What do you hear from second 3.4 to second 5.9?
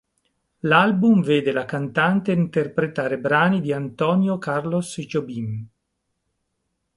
di Antônio Carlos Jobim.